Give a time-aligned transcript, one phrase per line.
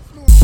[0.00, 0.39] floor.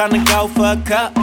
[0.00, 1.14] Trying to go for a cup.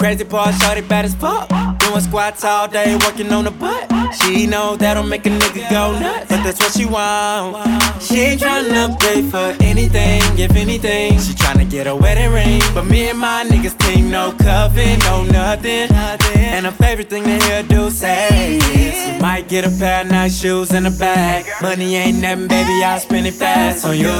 [0.00, 1.48] Crazy part, shorty bad as fuck.
[1.78, 3.88] Doing squats all day, working on the butt.
[4.14, 7.83] She know that'll make a nigga go nuts, but that's what she want.
[8.00, 11.18] She ain't tryna pay for anything, if anything.
[11.18, 15.24] She tryna get a wedding ring, but me and my niggas team no coven, no
[15.24, 15.88] nothing.
[16.36, 20.10] And her favorite thing to hear do say is, you might get a pair of
[20.10, 21.46] nice shoes and a bag.
[21.62, 24.12] Money ain't nothing, baby, I'll spend it fast on you.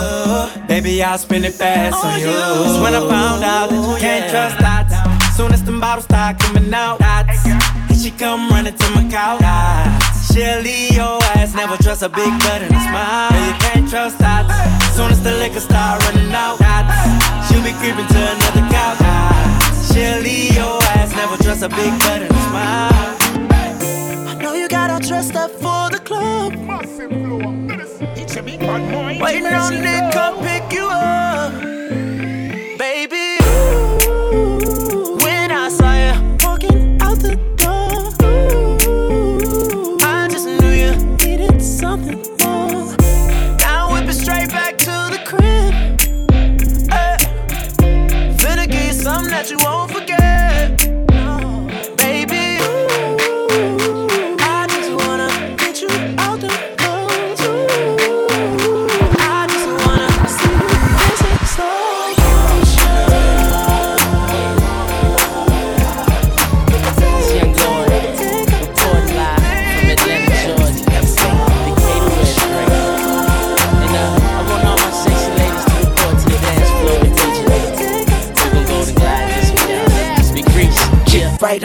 [0.66, 2.26] Baby, I'll spend it fast on you.
[2.26, 5.34] Cause when I found out oh, that you can't trust that.
[5.36, 7.63] Soon as them bottles start coming out, dots.
[8.04, 9.40] And she come running to my couch.
[9.40, 10.32] Dots.
[10.32, 13.30] She'll leave your ass, never trust a big butt and a smile.
[13.32, 14.44] Yeah, you can't trust that.
[14.94, 17.48] Soon as the liquor start running out, dots.
[17.48, 18.98] She'll be creeping to another couch.
[18.98, 19.94] Dots.
[19.94, 23.16] She'll leave your ass, never trust a big butt and a smile.
[24.28, 26.52] I know you got all dressed up for the club.
[29.20, 31.73] Waiting on Nick, come pick you up.
[49.44, 49.83] Right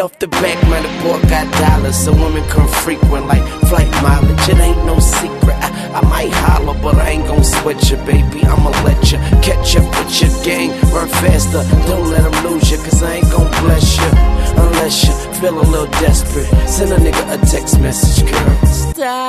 [0.09, 4.50] off the back, man, the boy got dollars, so women come frequent like flight mileage.
[4.50, 5.58] It ain't no secret.
[5.66, 8.44] I, I might holler, but I ain't gon' sweat you, baby.
[8.44, 11.64] I'ma let you catch up with your gang, run faster.
[11.88, 14.12] Don't let them lose you, cause I ain't gon' bless you.
[14.63, 18.66] Unless you feel a little desperate, send a nigga a text message, girl.
[18.66, 19.29] Stop,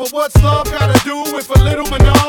[0.00, 2.19] but what's love gotta do with a little monotony?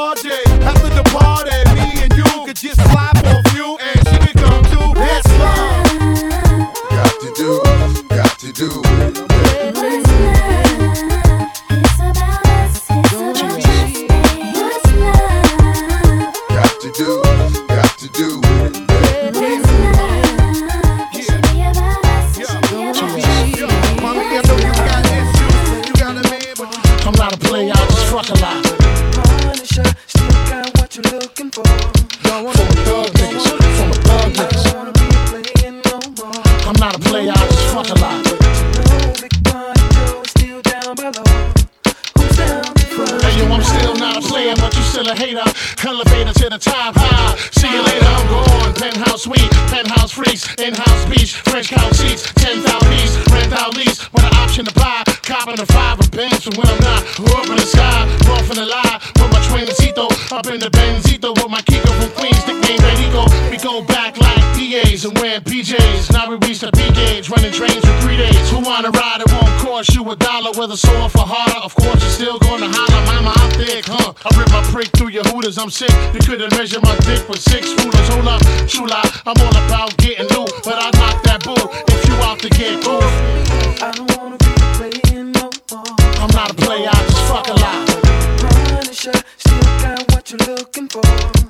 [69.81, 71.57] cost you a dollar, whether sore for harder.
[71.65, 74.13] Of course, you're still gonna holler, mama, I'm thick, huh?
[74.13, 75.89] I rip my prick through your hooters, I'm sick.
[76.13, 78.07] You couldn't measure my dick with six rulers.
[78.13, 82.13] Hold up, chula, I'm all about getting new, but I knock that bull if you
[82.21, 83.01] out to get cool.
[83.81, 85.97] I don't wanna be playing no more.
[86.21, 87.81] I'm not a player, I just fuck a lot.
[88.37, 91.40] Punisher, still got what you're looking for.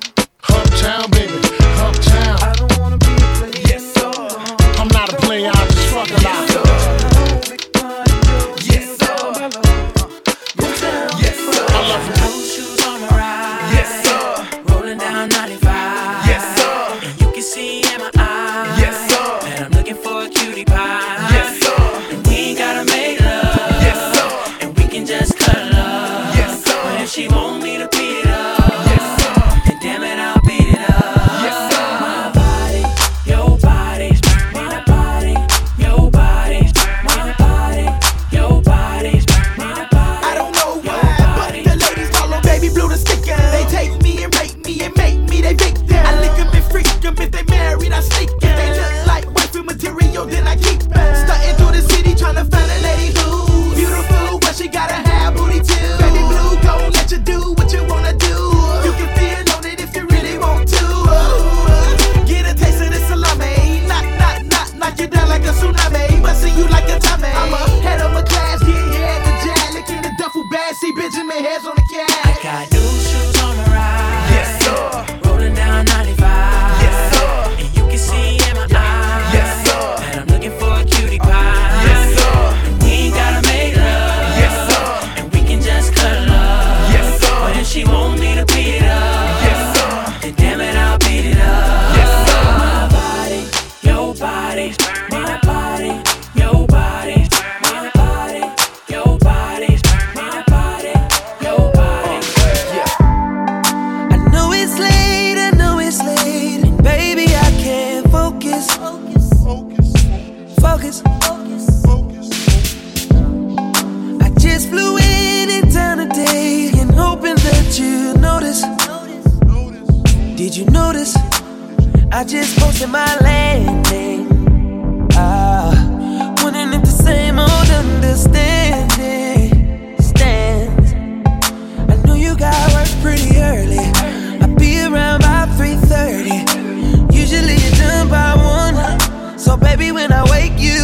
[140.42, 140.81] make you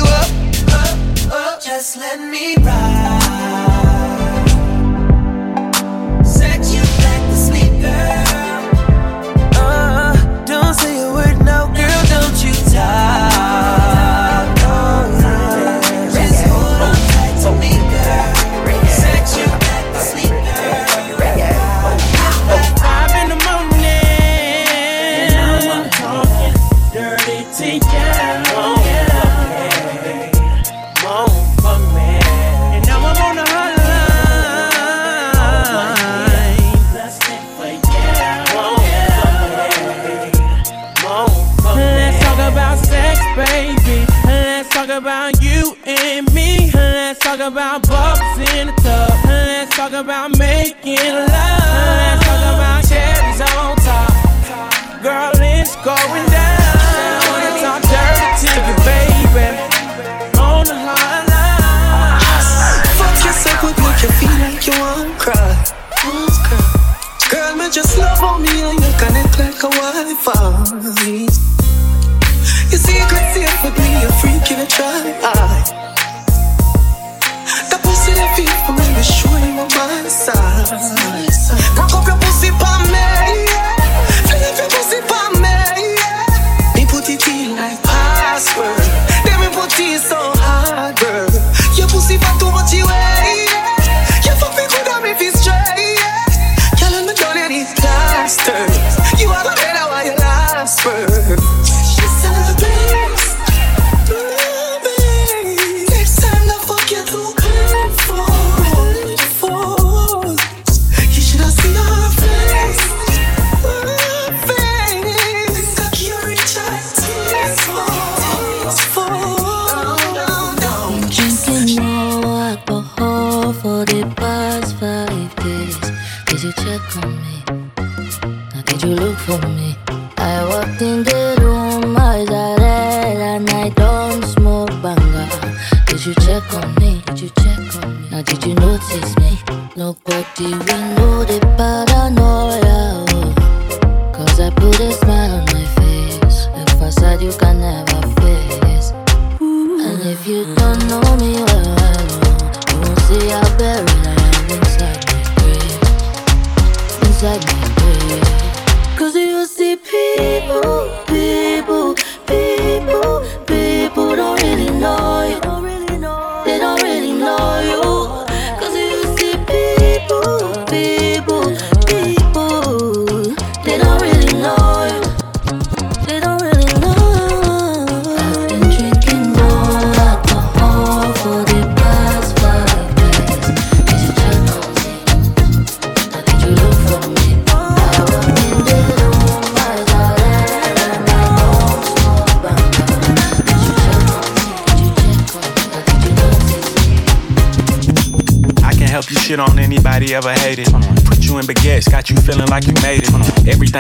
[131.00, 131.37] ever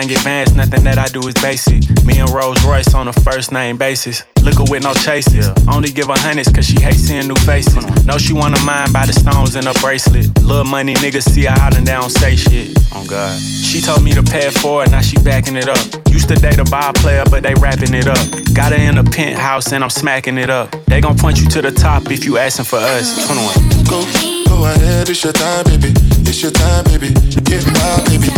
[0.08, 1.84] Everything advanced, nothing that I do is basic.
[2.04, 4.24] Me and Rolls Royce on a first name basis.
[4.42, 5.50] Liquor with no chases.
[5.68, 7.84] Only give her hundreds cause she hates seeing new faces.
[8.06, 10.26] Know she wanna mind by the stones in her bracelet.
[10.40, 12.72] Little money niggas see her out and they don't say shit.
[12.94, 13.38] Oh God.
[13.38, 15.84] She told me to pay it forward, now she backing it up.
[16.08, 18.24] Used to date a ball player, but they wrapping it up.
[18.54, 20.72] Got her in a penthouse and I'm smacking it up.
[20.86, 23.26] They gon' point you to the top if you asking for us.
[23.26, 23.84] 21.
[23.84, 24.00] Go
[24.48, 25.92] go ahead, it's your time, baby.
[26.24, 27.12] It's your time, baby.
[27.44, 28.37] Get wild, baby.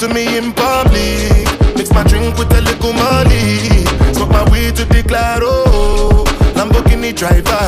[0.00, 1.44] To me in public.
[1.76, 3.84] Mix my drink with a little money.
[4.14, 5.48] Smoke my weed to the claro.
[5.66, 7.59] Oh, Lamborghini driver.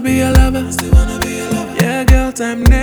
[0.00, 1.74] Wanna be a lover.
[1.80, 2.79] Yeah, girl, time never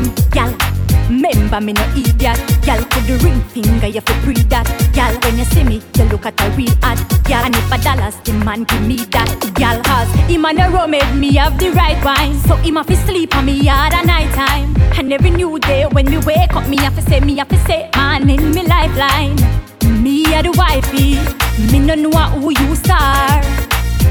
[0.00, 0.54] them, y'all.
[1.08, 2.84] Remember me no idiot, y'all.
[2.84, 5.14] Put the ring finger, you fi breathe that, y'all.
[5.22, 7.44] When you see me, you look at a real ad, y'all.
[7.44, 9.82] And if a dollars, the man give me that, y'all.
[9.82, 12.94] Cause him and the rum made me have the right wine, so him a fi
[13.06, 14.76] sleep on me at night time.
[14.98, 17.58] And every new day when me wake up, me have to say, me have to
[17.66, 19.36] say, man in me lifeline.
[20.02, 21.16] Me a the wifey,
[21.72, 23.42] me no know who you are.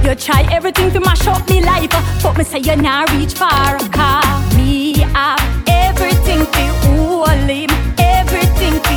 [0.03, 1.91] You try everything to mash up me life,
[2.23, 3.77] but me say you not reach far.
[3.89, 8.95] Cause me have everything to all him, everything to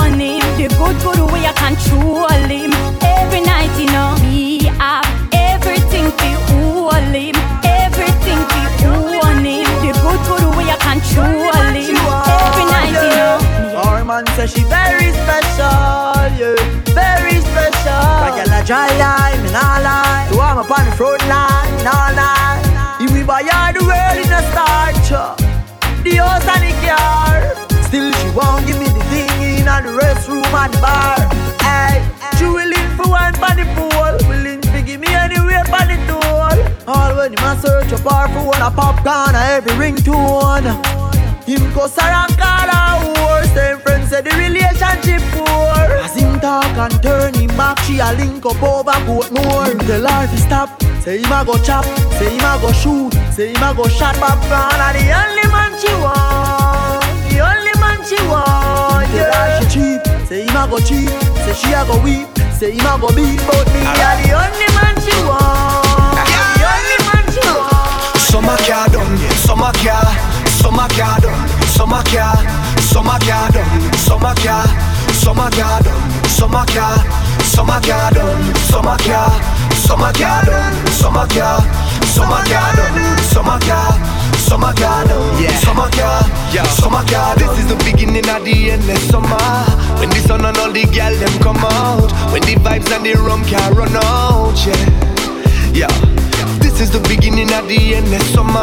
[0.00, 0.42] own him.
[0.58, 2.72] The good good way I control him.
[3.02, 8.90] Every night you know me have everything to all him, everything to
[9.22, 9.68] own him.
[9.84, 11.96] The good good way I control him.
[12.36, 13.36] Every night you know.
[13.84, 16.56] Our man say she very special, yeah,
[16.92, 18.02] very special.
[18.24, 20.26] Like a la dry line, me nah lie.
[20.30, 22.64] So I'm up on the front line, all night.
[23.00, 23.42] If we buy
[25.12, 25.34] uh,
[26.04, 27.82] the house and the car.
[27.84, 31.16] Still she won't give me the thing in the restroom and the bar.
[31.64, 32.04] Hey,
[32.36, 36.92] she willing for one for the pool, willing to give me anywhere for the tool.
[36.92, 40.66] All when him a search up her for one a popcorn a every ringtone.
[41.46, 45.47] Him go and call her whore Same friends say the relationship poor
[46.38, 50.26] him talk and turn him back She a link up over Portmore Him tell her
[50.26, 51.84] to stop Say him a go chop
[52.18, 55.72] Say him a go shoot Say him a go shot popcorn And the only man
[55.78, 60.00] she want The only man she want Him tell her she cheap.
[60.26, 61.10] Say him a go cheap
[61.44, 63.40] Say she a go weep Say him a go beat.
[63.46, 66.26] But me a the only man she want
[66.58, 67.78] The only man she want.
[68.28, 70.04] Summer car done, summer car,
[70.60, 72.36] summer car done, summer car,
[72.80, 74.66] summer car done, summer car,
[75.18, 76.96] summer car done, summer car,
[77.42, 79.30] summer car done, summer car,
[79.74, 81.58] summer car done, summer car,
[82.06, 83.92] summer car done, summer car,
[84.38, 85.04] summer car
[85.42, 86.22] yeah, summer car,
[86.54, 87.34] yeah, summer car.
[87.36, 89.36] This is the beginning of the endless summer.
[89.98, 93.14] When the sun and all the gal them come out, when the vibes and the
[93.14, 96.18] rum can run out, yeah, yeah.
[96.58, 98.62] This is the beginning of the end of summer.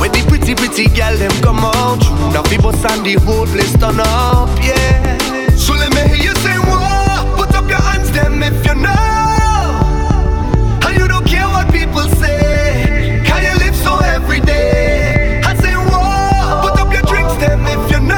[0.00, 2.00] When the pretty, pretty girl them come out.
[2.32, 5.35] Now people stand the whole place turn up, yeah.
[5.56, 6.56] So let me hear you say.
[7.36, 8.92] Put up your hands, them if you know.
[10.84, 13.22] And you don't care what people say.
[13.24, 15.40] You live so every day?
[15.44, 15.74] I say.
[16.64, 18.16] Put up your drinks, them if you know.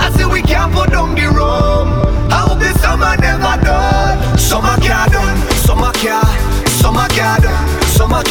[0.00, 1.88] I say, we can't put down the rum.
[2.30, 4.38] I hope summer never done.
[4.38, 5.36] Summer can't done.
[5.66, 6.68] Summer can't.
[6.68, 7.78] Summer can't done.
[7.88, 8.22] Summer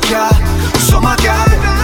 [0.00, 0.34] done.
[0.78, 1.75] Summer done.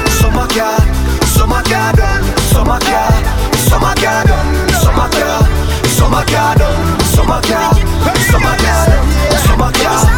[9.62, 9.76] back.
[9.76, 10.11] Yeah.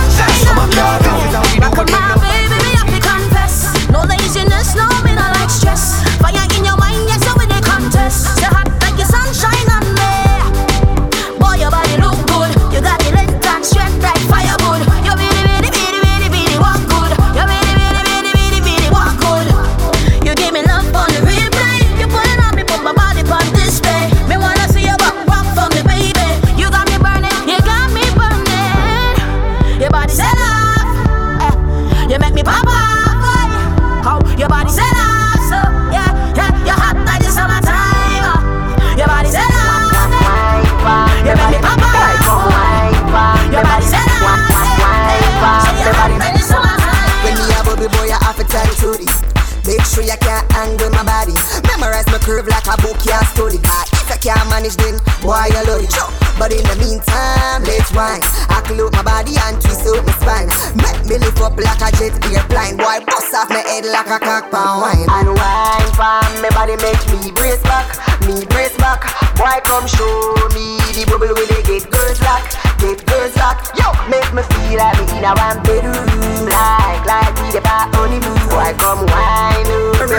[50.53, 51.37] Angle my body.
[51.69, 53.59] Memorize my curve like a book you study.
[53.59, 55.95] Cause if I can't manage then, why you love it?
[56.39, 58.21] But in the meantime, let's wine.
[58.51, 60.51] I close my body and twist out my spine.
[60.77, 62.77] Make me lift up like a jet airplane.
[62.77, 65.07] Boy, bust off my head like a cock pound wine.
[65.09, 67.87] And wine from my body make me brace back.
[68.27, 69.07] Me brace back.
[69.39, 72.45] Boy, come show me the bubble when they get girls lock.
[72.83, 73.63] Get girls lock.
[73.79, 76.07] Yo, make me feel like me in a one bedroom.
[76.51, 78.43] Like, like we the honeymoon.
[78.51, 79.54] Boy, come wine.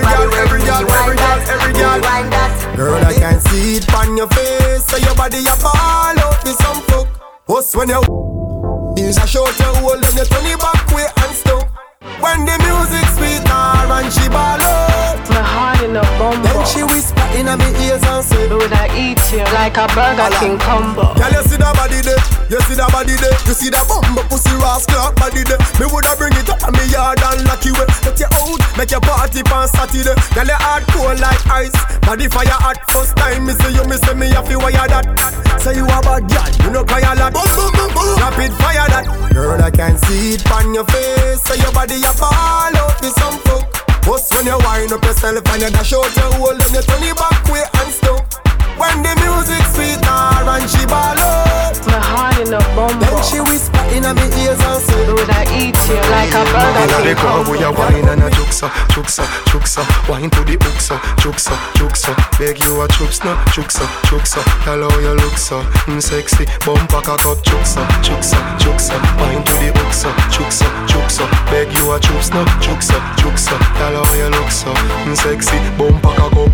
[0.04, 0.34] Up.
[0.36, 2.76] Every girl, every girl, every girl, every girl.
[2.76, 4.86] Girl, I can see it on your face.
[4.86, 7.08] So your body a ball out with some fuck.
[7.46, 8.02] What's when you
[8.98, 11.68] Here's a short you hold and you turn it back way and stuff.
[12.20, 15.30] When the music sweet her and she ball out.
[15.30, 16.45] My heart in a bumble.
[16.66, 20.34] Then she whisper in my ears and say, Would I eat you like a Burger
[20.42, 21.14] King combo?
[21.14, 22.18] Girl, you see that body there,
[22.50, 25.62] you see that body there, you see that bumbo pussy rascal body there.
[25.78, 27.86] Me woulda bring it up on me yard and lock you away.
[28.02, 30.18] Let you out, make your party on Saturday.
[30.34, 33.46] Girl, you hard cold like ice, body fire hot first time.
[33.46, 35.06] Me see you, me see me, you feel wire that.
[35.62, 37.30] Say you a bad girl, you know cry a lot.
[37.30, 38.18] Boom, boom, boom, boom.
[38.18, 39.06] Rapid fire that.
[39.38, 41.46] Girl, I can see it on your face.
[41.46, 43.75] Say your body a ball out with some fuck.
[44.06, 47.04] Bust when you wind up yourself and you dash out your hole and you turn
[47.04, 48.25] it back way and stuff.
[48.78, 51.76] When the music sweet her and she ball out.
[51.88, 53.00] My heart in a bumble.
[53.00, 56.84] Then she whisper in my ears and say, Would I eat you like a Burger
[56.84, 57.80] Inna the King club we a combo?
[57.88, 62.88] wine and a juksa, juksa, juksa Wine to the hooksa, juksa, juksa Beg you a
[62.90, 67.86] chups no, juksa, juksa Tell how you look so, mm, sexy Bumper cock up, juksa,
[68.04, 73.56] juksa, juksa Wine to the hooksa, juksa, juksa Beg you a chups no, juksa, juksa
[73.78, 76.52] Tell how you look so, mm, sexy Bumper cock up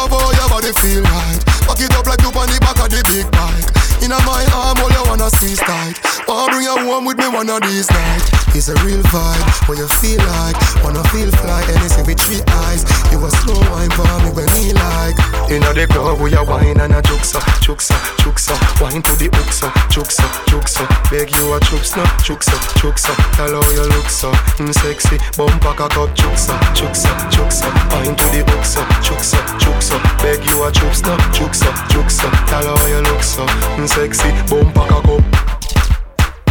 [0.00, 2.88] Love how your body feel right Back it up like you on the back of
[2.88, 3.68] the big bike
[4.00, 7.52] Inna my arm, all you wanna squeeze tight Wanna bring you home with me one
[7.52, 12.08] of these nights It's a real vibe, what you feel like Wanna feel fly, anything
[12.08, 15.20] with three eyes You a slow wine for me when me like
[15.52, 17.92] Inna the club we a wine and a juksa, juksa,
[18.24, 23.70] juksa Wine to the hooksa, juksa, juksa Beg you a no, juksa, juksa Tell how
[23.76, 28.80] you look so, mm, sexy Bumper cock up, juksa, juksa, juksa Wine to the hooksa,
[29.04, 29.89] juksa, juksa
[30.22, 34.86] Beg you a chups no, juksa, juksa Tell how you look so, mm, sexy Bumper
[34.88, 35.24] cock up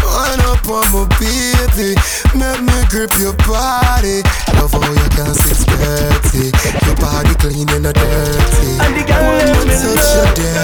[0.03, 1.95] Wind up on my baby
[2.35, 4.21] Make me grip your body.
[4.55, 6.51] Love how you can sit dirty.
[6.85, 8.69] Your body clean and not dirty.
[8.79, 10.37] And the girl When them you in touch love.
[10.37, 10.59] your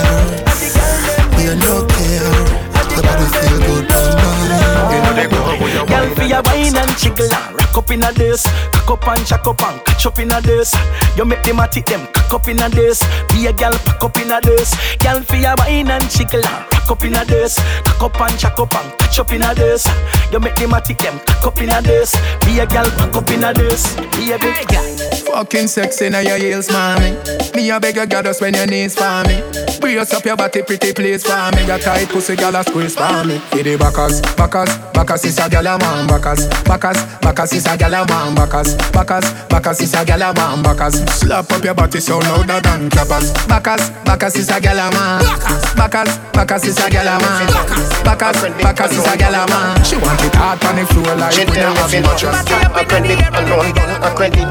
[1.35, 5.85] there You no care The body feel good on mine Inna the club we a
[5.85, 9.25] Girl, for your wine and jiggle and rock up in a this, cock up and
[9.25, 10.73] jack up and catch up in a this.
[11.17, 13.03] You make them a tick them cock up in a this.
[13.29, 14.73] Be a girl pack up in a this.
[14.97, 18.39] Girl, for your wine and jiggle and rock up in a this, cock up and
[18.39, 19.87] jack up and catch up in a this.
[20.31, 22.15] You make them a tick them cock up in a this.
[22.45, 23.95] Be a girl pack up in a this.
[24.15, 24.85] Be a big girl.
[25.25, 27.17] Fucking sexy now your heels, mommy.
[27.55, 29.41] Me a beg you, goddess when your knees for me.
[29.79, 31.65] Brace up your body, pretty please for me.
[31.65, 33.39] Your tight pussy, gyal a squeeze for me.
[33.39, 36.07] For the backers, backers, backers is a gyal a man.
[36.07, 38.35] Backers, backers, backers is a gyal a man.
[38.35, 40.63] Backers, backers, backers is a gyal a man.
[40.63, 43.33] Backers, slap up your body so louder than clappers.
[43.47, 45.75] Backers, backers is a gyal a man.
[45.75, 47.85] Backers, backers is a gyal a man.
[48.03, 49.83] Bacchus, Bacchus is a gal a man.
[49.83, 52.23] She want it hard on the floor like She don't have much.
[52.23, 53.73] A credit alone
[54.05, 54.43] a credit,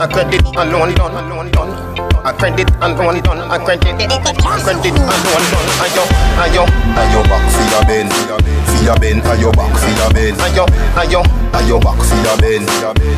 [0.00, 4.18] a credit alone done, alone A credit alone done, a credit, a
[4.58, 5.68] credit alone done.
[5.78, 6.02] Ayo,
[6.42, 6.64] ayo,
[6.98, 10.36] Ayo back for your bend, for your bend, ayo back for your bend.
[10.42, 10.66] ayo,
[10.98, 11.22] ayo,
[11.54, 12.66] Ayo back for your bend,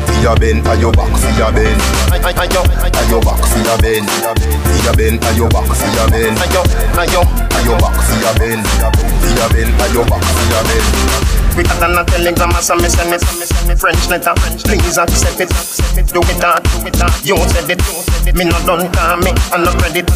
[0.05, 1.81] for your bend, ayo back for your bend.
[2.13, 2.61] ay- ay- ayo,
[3.01, 6.37] Ayo back for your bend, for your bend, ayo back for your bend.
[6.37, 6.61] ayo,
[7.01, 7.21] ayo.
[7.59, 11.38] Ayo back for your bend, for your bend, ayo back for your bend.
[11.59, 13.19] Quicker than a telegram or some send it,
[13.67, 14.31] me French letter.
[14.63, 15.51] Please accept it,
[16.07, 17.11] do it that, do it that.
[17.19, 17.83] You said it,
[18.31, 20.07] me not done call me, and no credit.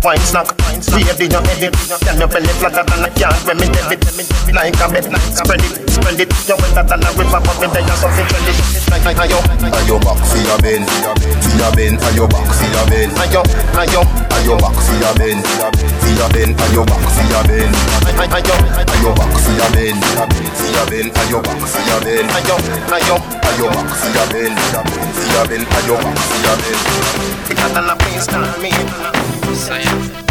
[0.00, 0.48] Wine snack,
[0.96, 1.76] wave in your edit.
[2.00, 4.00] Tell your belly flatter than a yard when me debit.
[4.56, 5.04] Like a bed,
[5.36, 6.32] spread it, spread it.
[6.48, 8.56] You wetter than a river, but me there so fit trend it.
[8.88, 9.36] Like ayo,
[9.76, 13.12] Ayo back for your bend, for your bend, ayo back for your bend.
[13.20, 13.44] ayo,
[13.76, 14.00] ayo,
[14.32, 15.44] Ayo back for your bend,
[16.06, 17.74] for your bend, ayo back for your bend.
[18.30, 18.54] ayo,
[18.94, 19.98] Ayo back for your bend,
[20.54, 22.30] for your bend, ayo back for your bend.
[22.30, 22.56] ayo.
[23.46, 26.80] Ayo back for your bend, for your bend, ayo back for your bend.
[27.46, 30.25] Quicker than a please call me.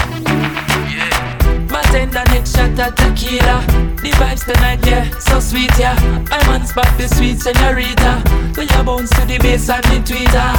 [1.95, 3.63] My tender next shot of tequila.
[4.03, 5.95] The vibes tonight, yeah, so sweet, yeah.
[6.29, 8.19] I'm on spot, the sweet senorita.
[8.57, 10.51] When you bounce to the bass and the tweeter.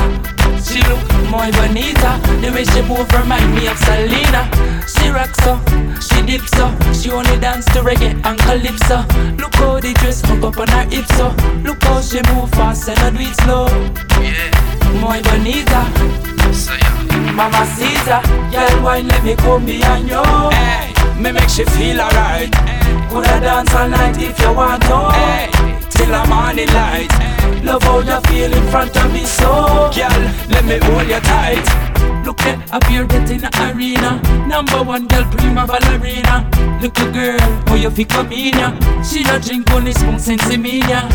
[0.64, 2.16] She look muy bonita.
[2.40, 4.48] The way she move remind me of Selena.
[4.88, 5.60] She rocks so,
[6.00, 6.72] she dips so.
[6.96, 9.04] She only dance to reggae and calypso.
[9.36, 11.28] Look how the dress hook up on her hips so.
[11.60, 13.68] Look how she move fast and I do it slow.
[14.24, 14.48] Yeah,
[15.04, 15.84] muy bonita.
[17.36, 20.24] Mama Caesar, girl, wine let me come behind you.
[20.56, 22.52] Hey, me make she feel alright.
[23.08, 25.88] Coulda dance all night if you want to.
[25.90, 27.10] Till the morning light.
[27.64, 31.95] Love how you feel in front of me, so girl, let me hold you tight.
[32.26, 34.18] Look at up here that in the arena.
[34.48, 36.42] Number one girl, prima ballerina.
[36.82, 37.38] Little girl,
[37.70, 38.74] how you feel come in ya?
[39.00, 41.06] She don't drink only spoon sense me ya.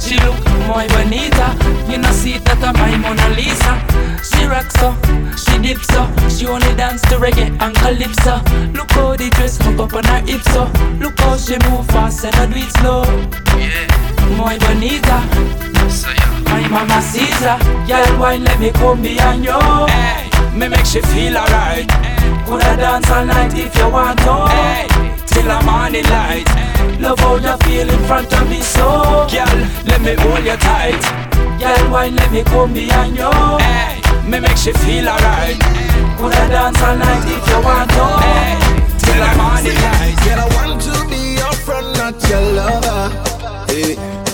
[0.00, 1.52] She look muy bonita.
[1.84, 3.76] You know see that I'm my Mona Lisa.
[4.24, 4.96] She rocks so,
[5.36, 6.08] she dips so.
[6.32, 8.40] She only dance to reggae and calypso.
[8.72, 10.64] Look how the dress hook up on her hips so.
[10.96, 13.04] Look how she move fast and I do it slow.
[13.60, 13.84] Yeah,
[14.40, 15.20] muy bonita.
[16.48, 19.52] My mama Caesar, girl, wine let me come behind you.
[19.52, 21.88] Hey, me make she feel alright.
[22.44, 24.34] Coulda dance all night if you want to.
[24.50, 24.86] Hey,
[25.26, 26.48] till the morning light.
[27.00, 31.02] Love how you feel in front of me, so girl, let me hold you tight.
[31.60, 33.30] Girl, why let me come behind you.
[33.62, 35.58] Hey, me make she feel alright.
[36.18, 38.06] Coulda dance all night if you want to.
[38.26, 38.58] Hey,
[38.98, 40.16] till the morning light.
[40.24, 43.10] Girl, I want to be your friend, not your lover.
[43.72, 44.27] Hey.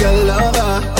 [0.00, 0.95] Your lover.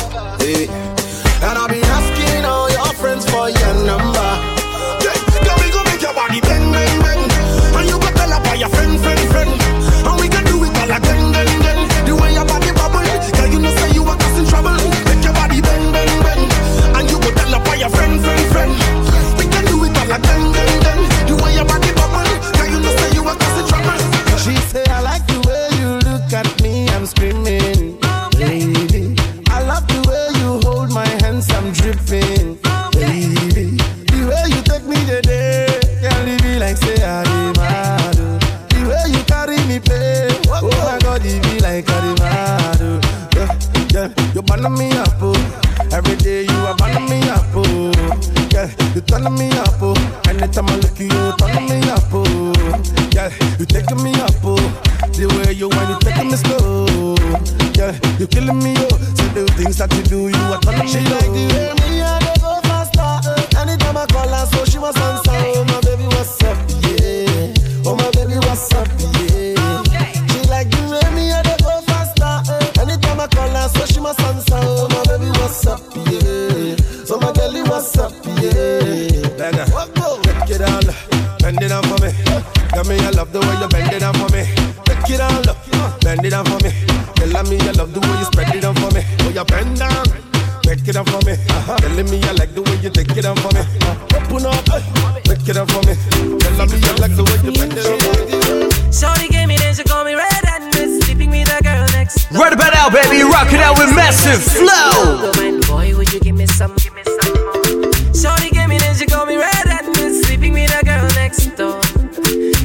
[97.76, 102.30] Shorty gave me this, she call me red and sleeping with a girl next.
[102.32, 105.30] Right about now, baby, rocking out with massive flow.
[105.68, 106.74] Boy, would you give me some?
[106.76, 107.92] Give me some more.
[108.16, 111.78] Shorty gave me this, she call me red and sleeping with a girl next door.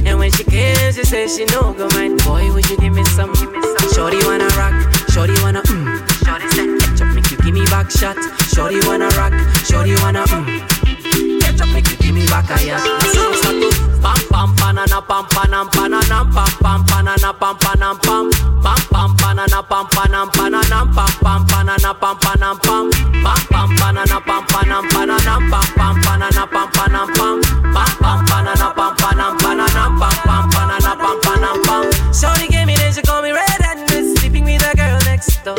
[0.08, 2.24] And when she came, she said she no go mind.
[2.24, 3.34] Boy, would you give me some?
[3.34, 3.92] Give me some.
[3.92, 6.08] Shorty wanna rock, shorty wanna mm.
[6.24, 8.16] Shorty said, ketchup make you give me back shot.
[8.56, 9.34] Shorty wanna rock,
[9.68, 11.42] shorty wanna mm.
[11.42, 13.61] Ketchup make you give me back a yacht.
[15.08, 18.32] Pam banana pam panam pananam pam pam banana pam panam pam
[18.64, 22.92] pam pam banana pam panam pananam pam pam banana pam panam pam
[23.24, 27.42] pam pam banana pam panam pananam pam pam banana pam panam pam
[27.74, 32.96] pam pam banana pam panam pananam pam pam banana pam pam Shorty gave me this,
[32.96, 35.58] she call me red and sleeping with a girl next door.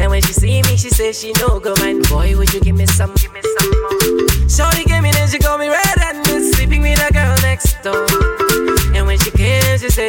[0.00, 2.08] And when she see me, she say she no go mind.
[2.08, 3.12] Boy, would you give me some?
[3.14, 4.48] Give me some more.
[4.48, 4.84] Shorty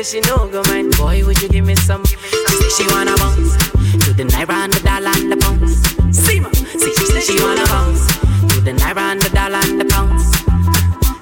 [0.03, 0.95] say she no go mind.
[0.97, 2.03] Boy, would you give me some?
[2.05, 3.57] She say she wanna bounce
[4.05, 5.73] to the naira and the dollar and the pounds.
[6.17, 8.05] See ma, see she say she wanna bounce
[8.53, 10.25] to the naira and the dollar and the pounds.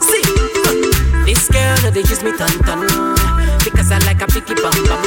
[0.09, 0.23] See,
[0.67, 2.79] uh, this girl no they use me ton ton
[3.63, 5.03] because I like a picky bum bum.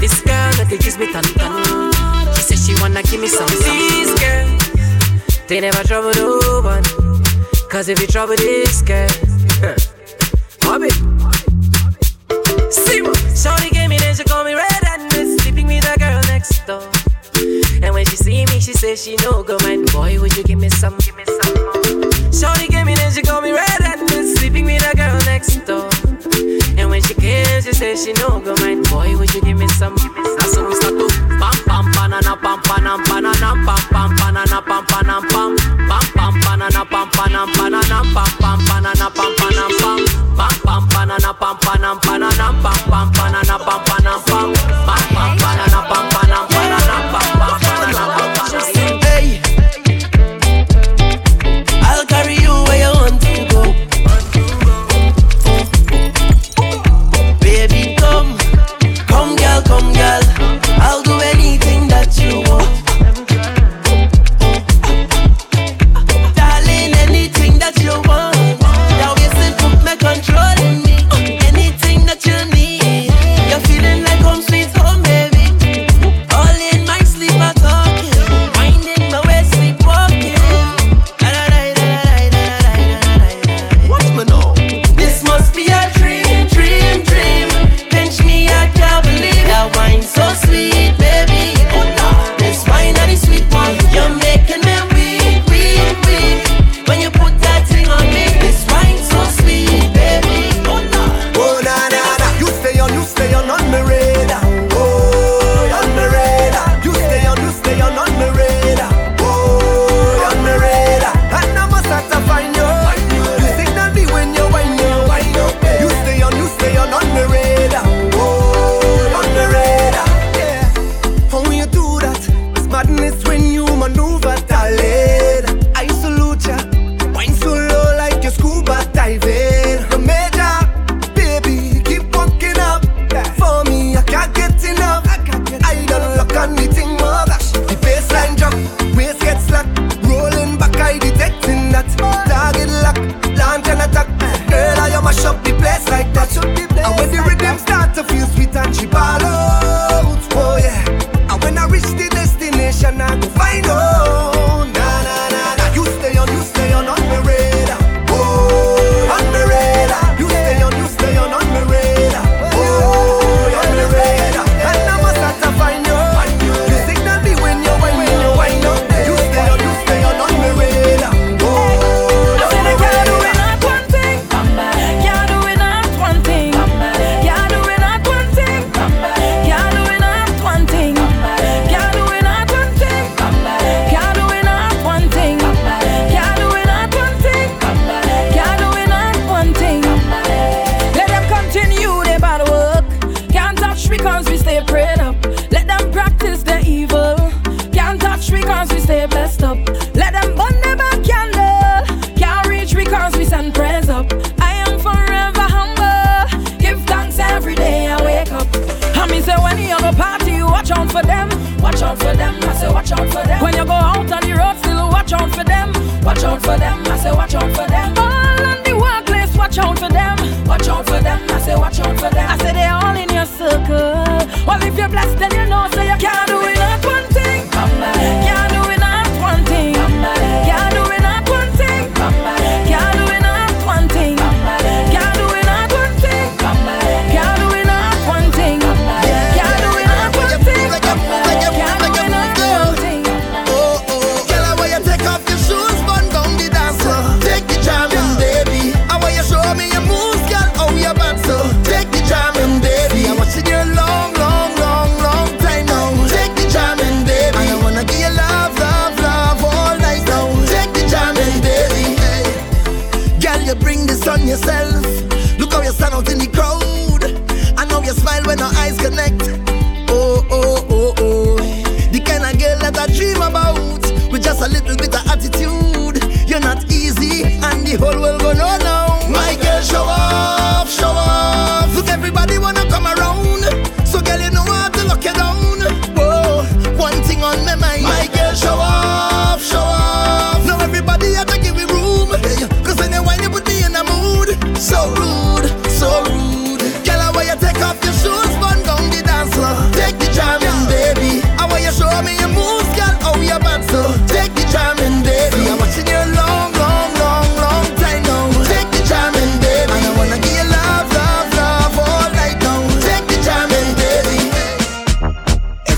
[0.00, 1.92] This girl no they use me ton ton.
[2.34, 3.48] She say she wanna give me some.
[3.48, 3.78] some.
[3.78, 6.84] These girls, they never trouble no one.
[7.70, 9.08] Cause if you trouble this girl,
[10.60, 11.15] Bobby.
[12.76, 13.16] What?
[13.36, 16.82] Shorty gave me this, she call me red and sleeping with a girl next door.
[17.82, 19.92] And when she see me, she say she no go mind.
[19.92, 20.96] Boy, would you give me some?
[20.98, 22.32] Give me some more.
[22.32, 25.88] Shorty gave me this, she call me red and sleeping with a girl next door.
[26.76, 28.88] And when she came, she say she no go mind.
[28.90, 29.94] Boy, would you give me some?
[29.96, 30.50] Give me some.
[30.52, 31.08] So we start to
[31.40, 35.56] pam pam banana pam panam banana pam pam banana pam pam pam
[35.88, 36.05] pam
[36.58, 40.00] banana pam panam banana pam pam banana pam panam pam.
[40.38, 44.54] Pam pam banana pam panam banana pam pam banana pam panam pam.
[44.86, 46.55] Pam pam banana pam panam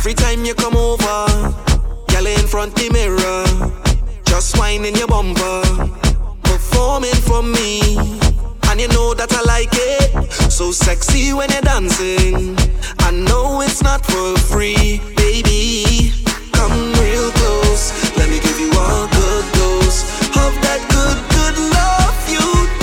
[0.09, 1.27] Every time you come over,
[2.09, 3.45] girl in front the mirror,
[4.25, 5.61] just whining your bumper,
[6.45, 7.99] performing for me,
[8.71, 10.33] and you know that I like it.
[10.51, 12.57] So sexy when you're dancing,
[13.01, 16.15] I know it's not for free, baby.
[16.53, 20.09] Come real close, let me give you a good dose
[20.41, 22.78] of that good, good love you.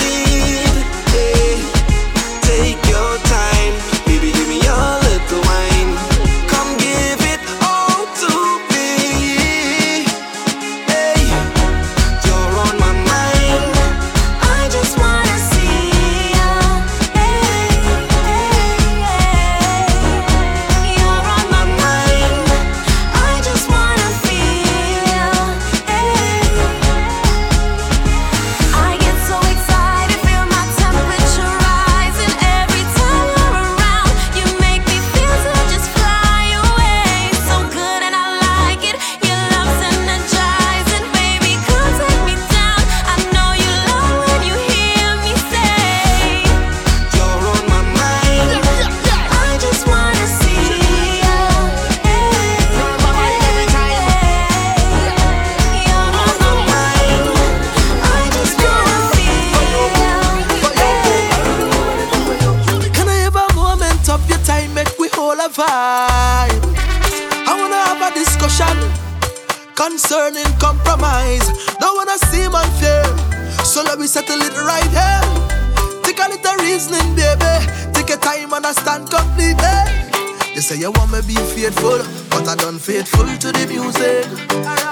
[80.85, 81.97] you want me be faithful,
[82.29, 84.29] but I done faithful to the music.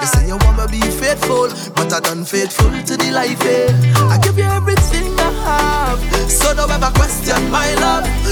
[0.02, 3.38] You say you want me be faithful, but I done faithful to the life.
[3.46, 3.70] Eh?
[4.10, 8.23] I give you everything I have, so don't ever question my love.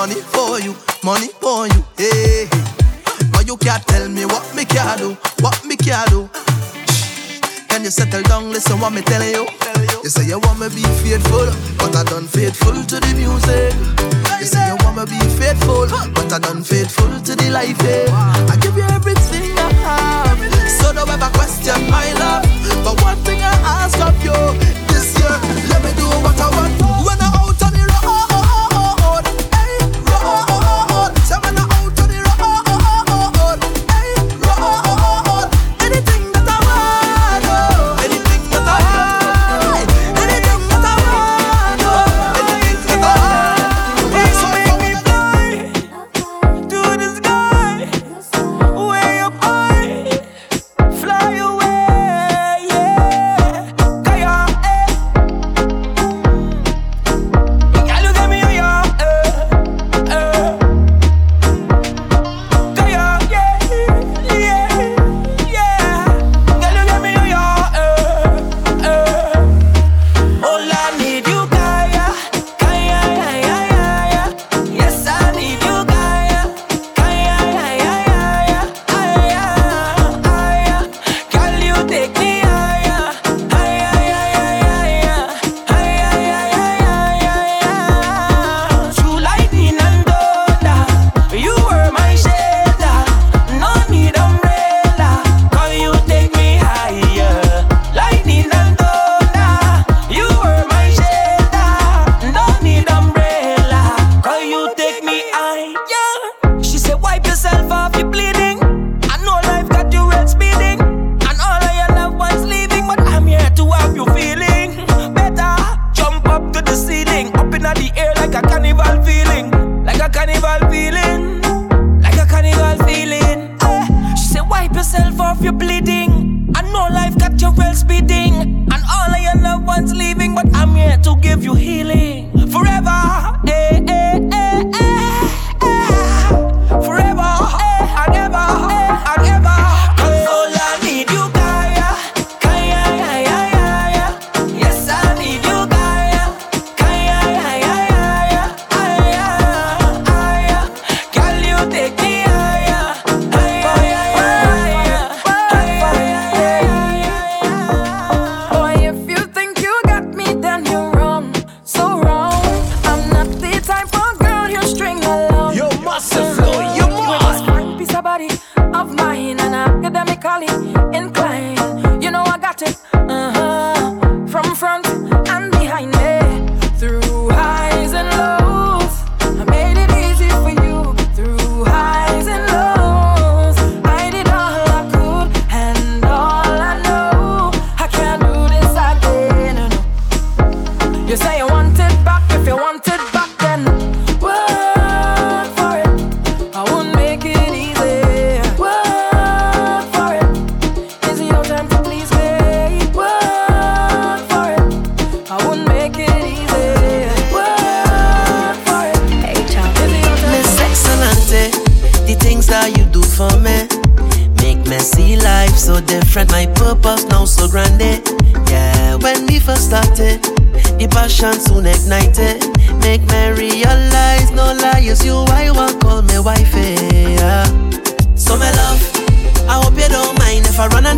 [0.00, 0.74] money for you,
[1.04, 1.49] money for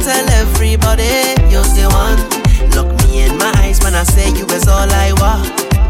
[0.03, 2.18] tell everybody you're the one.
[2.74, 5.46] Look me in my eyes when I say you is all I want.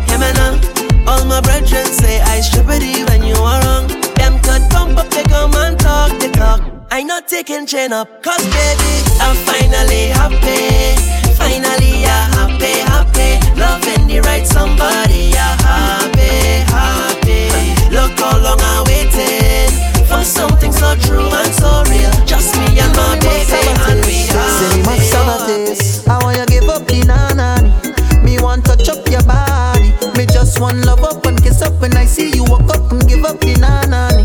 [0.09, 3.89] Yeah, man, uh, all my brethren say I stupid when you are wrong.
[4.21, 6.61] Them could pump up the gum and talk the talk.
[6.91, 8.93] I not taking chain up, cause baby,
[9.25, 10.93] I'm finally happy.
[11.41, 13.31] Finally, yeah, happy, happy.
[13.59, 17.49] Loving the right somebody, yeah, happy, happy.
[17.89, 19.22] Look how long I waited
[20.25, 22.11] something so true and so real.
[22.27, 23.59] Just me and my baby,
[23.91, 26.07] and we Say me must have this.
[26.09, 28.25] I want you give up the nanani.
[28.25, 29.91] Me want touch up your body.
[30.17, 33.07] Me just want love up and kiss up when I see you walk up and
[33.09, 34.25] give up the nanani.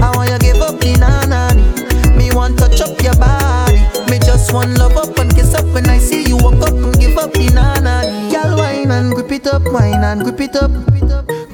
[0.00, 2.16] I want you give up the nanani.
[2.16, 3.78] Me want touch up your body.
[4.10, 6.98] Me just want love up and kiss up when I see you walk up and
[6.98, 8.32] give up the nanani.
[8.32, 10.70] Girl, wine and grip it up, wine and grip it up.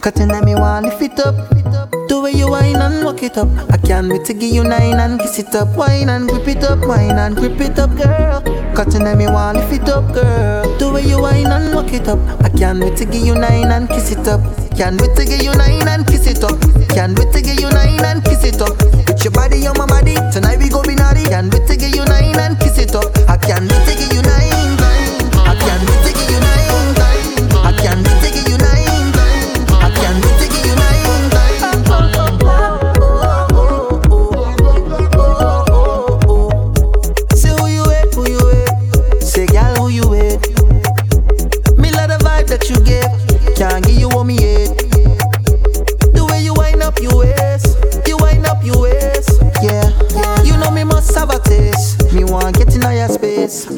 [0.00, 1.99] Cutting at me want lift it up.
[2.20, 3.48] The way you wine and walk it up.
[3.72, 5.74] I can't wait to give you nine and kiss it up.
[5.74, 8.42] Wine and grip it up, wine and grip it up, girl.
[8.76, 10.68] Cutting at me want lift it up, girl.
[10.76, 12.18] The way you wine and walk it up.
[12.44, 14.42] I can't wait to give you nine and kiss it up.
[14.76, 16.60] Can't wait to give you nine and kiss it up.
[16.92, 18.76] Can't wait to give you nine and kiss it up.
[18.76, 20.12] Put your body on my body.
[20.30, 21.24] Tonight we go be naughty.
[21.24, 23.08] Can't wait to give you nine and kiss it up.
[23.30, 24.09] I can't wait to give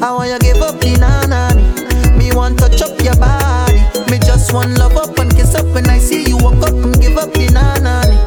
[0.03, 2.17] I want you give up the nanani.
[2.17, 3.79] Me want touch up your body.
[4.11, 6.99] Me just want love up and kiss up when I see you walk up and
[6.99, 8.19] give up the nanani.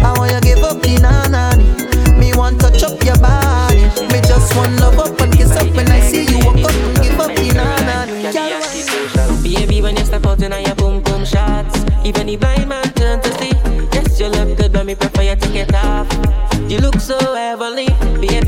[0.00, 2.18] I want you give up the nanani.
[2.20, 3.82] Me want touch up your body.
[4.14, 7.02] Me just want love up and kiss up when I see you walk up and
[7.02, 8.22] give up the nanani.
[9.42, 13.20] Baby, when you step out in your boom boom shots, even the blind man turn
[13.20, 13.50] to see.
[13.92, 16.06] Yes, you look good, but me prefer you take it off.
[16.70, 17.88] You look so heavenly,
[18.20, 18.43] baby,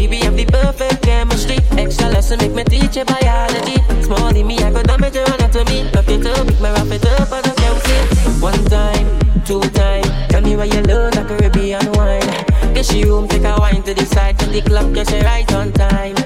[2.29, 3.77] Lesson make me teach you biology.
[4.03, 5.85] Small in me, I go damage your anatomy.
[5.93, 8.43] Love you to make me wrap it up I can see.
[8.43, 12.75] One time, two time, tell me why you love that Caribbean wine.
[12.75, 15.53] Get she room, take a wine to the side, to the clock, get she right
[15.53, 16.17] on time.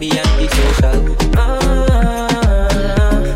[0.00, 0.98] beyond the social.
[1.36, 2.26] Ah,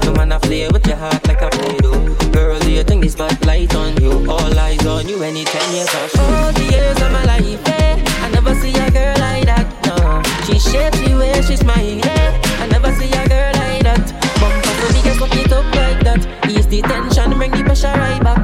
[0.05, 1.93] no man, a play with your heart like I play do.
[2.33, 4.13] Girl, you think this spotlight on you?
[4.31, 6.23] All eyes on you, any 10 years or so.
[6.23, 8.03] All the years of my life, eh?
[8.25, 10.23] I never see a girl like that, no.
[10.47, 12.41] She shapes the way she's smile, eh?
[12.63, 14.05] I never see a girl like that.
[14.41, 16.49] Bumper for me, get fuck it up like that.
[16.49, 18.41] Ease the tension, bring the pressure right back.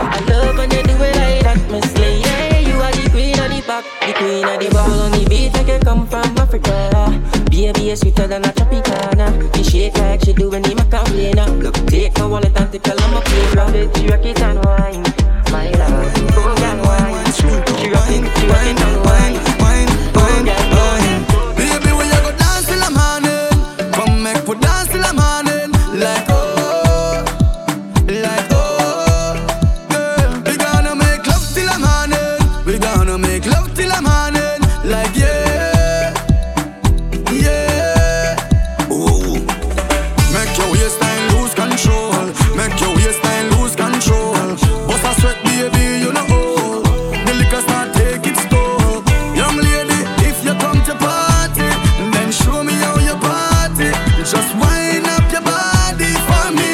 [0.00, 2.24] I love when you do it like that, Miss Lane.
[2.24, 2.60] Eh?
[2.60, 5.00] You are the queen of the back, the queen of the ball.
[5.04, 7.39] On the beat, like you come from Africa.
[7.60, 9.54] Baby, is sweeter than a Tropicana.
[9.54, 12.86] She shake like she do when he the a Look, take my wallet and take
[12.86, 13.24] a lump of
[13.96, 15.09] She rock it and wine.
[54.30, 56.72] Just wind up your body for me.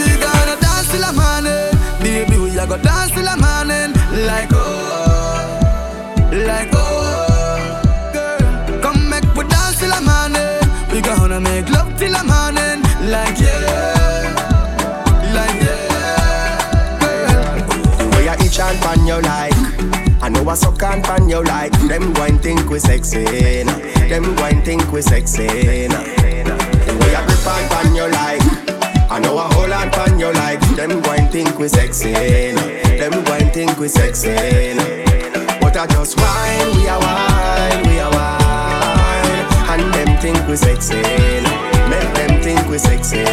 [0.00, 2.38] We gonna dance till the morning, baby.
[2.38, 3.92] We are gonna dance till the morning,
[4.26, 5.60] like oh,
[6.32, 7.80] like oh,
[8.14, 8.80] girl.
[8.80, 10.56] Come make we dance till the morning.
[10.90, 12.80] We gonna make love till the morning,
[13.10, 14.32] like yeah,
[15.36, 18.10] like yeah, girl.
[18.12, 19.52] Where you itch and pan you like?
[20.22, 23.76] I know I suck and pan you like Them wine think we sexy nah.
[24.08, 26.02] Them wine think we sexy nah
[27.16, 28.42] a grip on pan you like.
[29.10, 30.60] I know a whole lot pan your like.
[30.76, 32.12] Them go think we sexy.
[32.12, 34.34] Them go think we sexy.
[35.60, 39.44] But I just wine, we are wine, we are wine.
[39.72, 41.00] And them think we sexy.
[41.44, 41.52] No.
[41.88, 43.24] Make them think we sexy.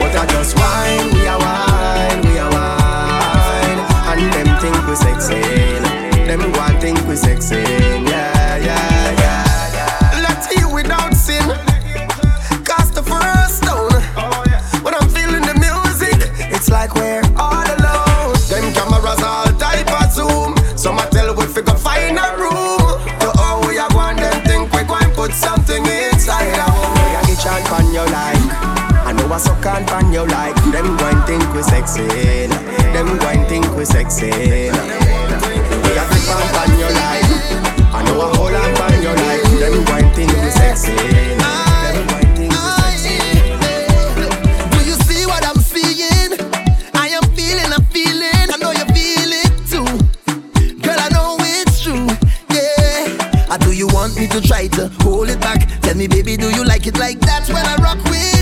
[0.00, 3.80] But I just wine, we are wine, we are wine.
[4.10, 5.42] And them think we sexy.
[6.26, 7.62] Them go think we sexy.
[8.10, 8.95] Yeah, yeah.
[29.36, 32.06] a suck and pan you like Them going think we sexy.
[32.94, 34.30] Them going think we sexy.
[34.30, 34.70] We
[35.92, 37.28] a flip and pan you like
[37.92, 40.94] I know a hold on pan you like Them going think we sexy
[41.36, 41.66] nah.
[54.28, 55.66] to try to hold it back.
[55.80, 58.35] Tell me, baby, do you like it like that when I rock with?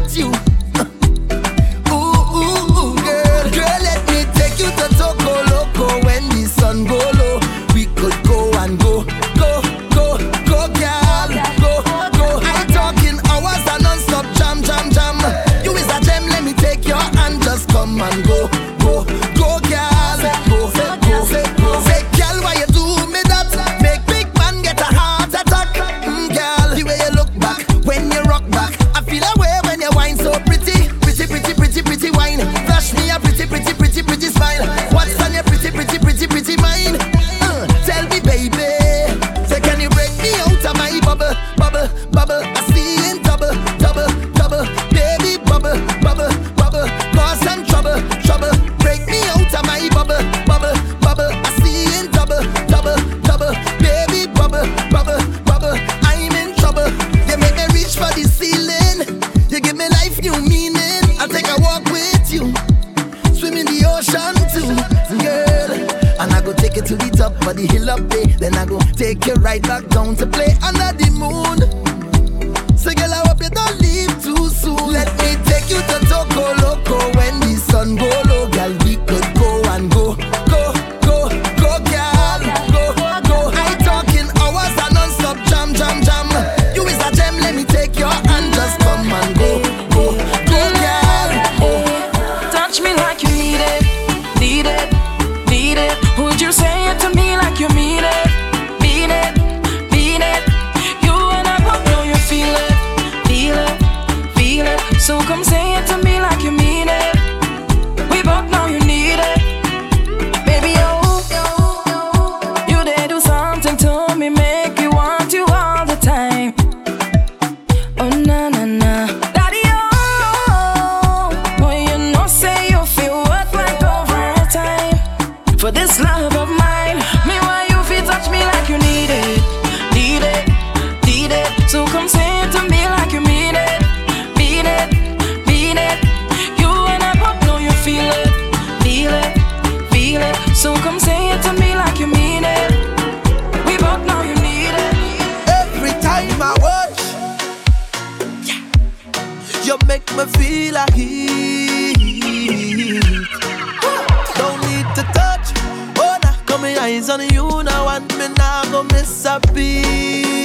[156.85, 160.45] Eyes on you now, and me nah go miss a beat.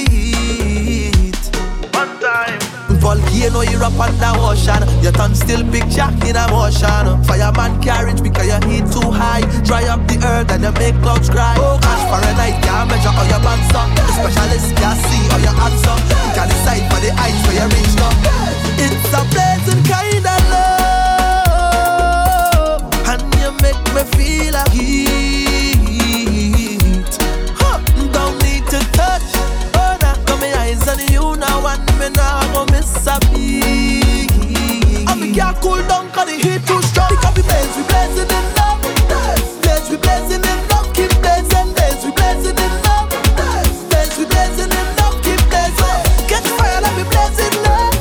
[1.92, 2.58] One time.
[2.96, 4.80] Volcano, you up on the ocean.
[5.02, 7.20] Your tongue still picture in a motion.
[7.28, 9.44] Fireman carriage because your heat too high.
[9.68, 11.56] Dry up the earth and you make clouds cry.
[11.58, 13.92] Oh gosh, Fahrenheit can't measure all your bands up.
[13.92, 15.92] The specialist can see all your answer.
[15.92, 18.16] You can decide for the heights where you reach now.
[18.80, 20.40] It's a pleasant kind of
[22.72, 22.80] love,
[23.12, 24.72] and you make me feel like
[31.66, 34.30] and me nah go miss a beat.
[35.08, 37.10] And we can't cool down 'cause the heat too strong.
[37.10, 38.80] Because we blaze, we blazing in love.
[39.62, 40.88] Blaze, we blazing in love.
[40.96, 43.08] Keep blazing, blaze, we blazing in love.
[43.90, 45.16] Blaze, we blazing in love.
[45.24, 46.00] Keep blazing.
[46.30, 47.94] Catch fire, let me blazing love.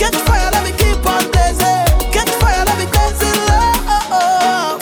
[0.00, 1.84] Catch fire, let me keep on blazing.
[2.14, 4.80] Catch fire, let me blazing love.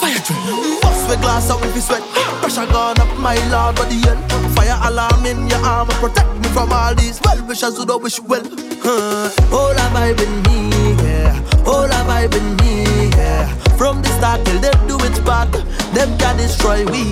[0.00, 0.80] Fire drill.
[0.82, 2.02] Bust the glass out if you sweat.
[2.40, 4.18] Pressure gone up, my lord, body hell.
[4.28, 4.41] Fire
[4.82, 8.42] alarm in your arm, protect me from all these well wishers who don't wish well.
[8.82, 9.30] Huh.
[9.52, 11.38] All I been me, yeah.
[11.66, 13.46] All I been me, yeah.
[13.78, 15.50] From the start till they do it back,
[15.94, 17.04] them can destroy we.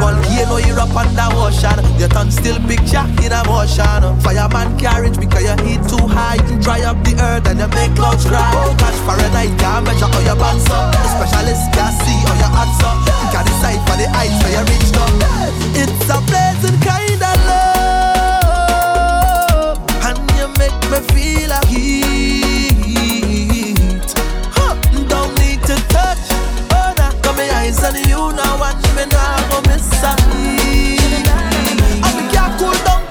[0.00, 1.78] Volcano, you up on ocean.
[1.98, 4.02] Your tongue still picture in a motion.
[4.20, 6.40] Fireman carriage because your heat too high.
[6.60, 8.40] Dry up the earth and you make clouds cry.
[8.56, 10.92] Oh gosh, Fahrenheit can't measure all your bands up.
[10.92, 12.92] The specialist can see all your answer.
[13.20, 15.12] You can decide for the heights where you reach now.
[15.76, 17.36] It's a pleasant kind of
[18.26, 22.94] love, and you make me feel like heat.
[24.52, 24.74] Huh.
[25.08, 26.18] Don't need to touch.
[26.70, 31.28] Oh, nah, got my eyes on you now, watch me now, go miss a beat.
[32.04, 33.01] And we can't cool down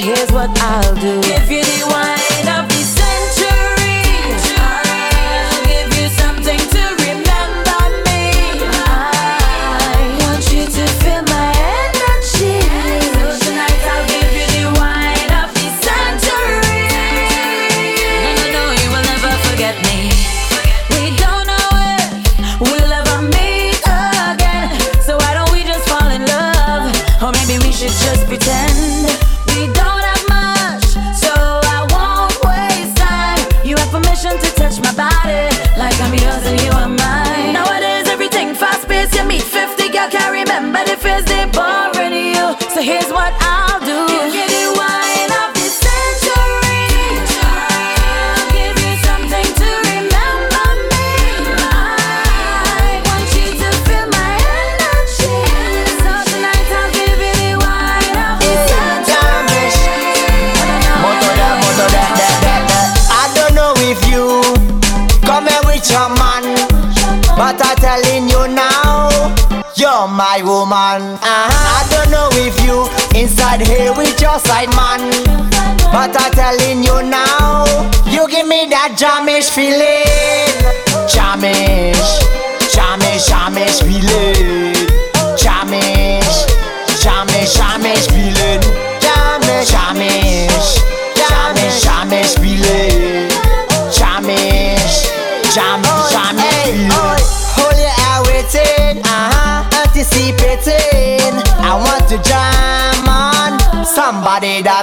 [0.00, 1.39] here's what I'll do: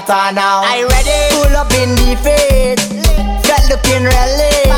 [0.05, 0.61] somebody that I.
[0.61, 1.21] I ready?
[1.33, 2.85] Pull up in the face,
[3.41, 4.69] felt looking really.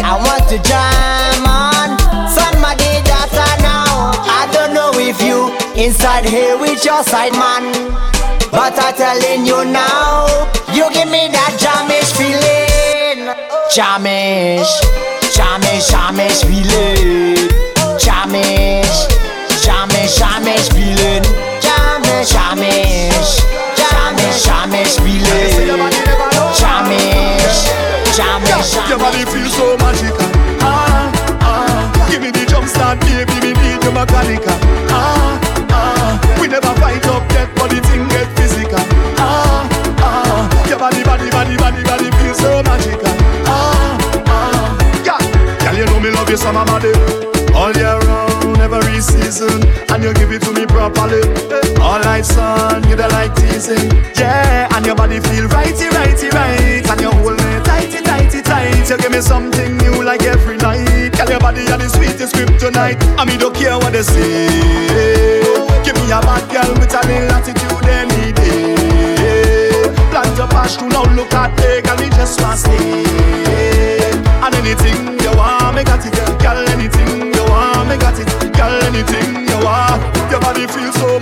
[0.00, 1.98] I want to jam on
[2.32, 4.16] somebody that I now.
[4.24, 7.92] I don't know if you inside here with your side man,
[8.50, 13.28] but I'm telling you now, you give me that jamish feeling,
[13.68, 14.33] jamish,
[46.74, 46.94] body.
[47.54, 51.22] All year round, every season, and you give it to me properly.
[51.78, 53.90] All night, sun, you the light teasing.
[54.18, 56.82] Yeah, and your body feel righty, righty, right.
[56.90, 58.90] And you hold me tighty, tighty, tight.
[58.90, 61.12] You give me something new like every night.
[61.14, 62.98] Tell your body you the sweetest kryptonite.
[63.18, 64.50] I mean, don't care what they say.
[65.84, 68.74] Give me a bad girl with a little attitude any day.
[70.10, 74.10] Plant your passion, now look at it, and me just want to stay.
[74.42, 75.23] And anything
[75.84, 76.14] got it.
[76.40, 78.28] Girl, anything you want, me got it.
[78.56, 80.00] Girl, anything you want.
[80.30, 81.18] Your body feels so